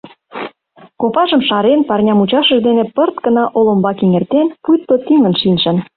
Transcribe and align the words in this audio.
Копажым 1.01 1.41
шарен, 1.47 1.79
парня 1.89 2.13
мучашыж 2.17 2.59
дене 2.67 2.83
пырт 2.95 3.15
гына 3.25 3.43
олымбак 3.57 3.97
эҥертен, 4.05 4.47
пуйто 4.63 4.95
тӱҥын 5.05 5.33
шинчын. 5.41 5.77